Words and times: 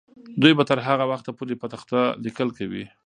دوی 0.41 0.53
به 0.57 0.63
تر 0.69 0.79
هغه 0.87 1.05
وخته 1.11 1.31
پورې 1.37 1.55
په 1.61 1.67
تخته 1.73 1.99
لیکل 2.23 2.49
کوي. 2.57 2.85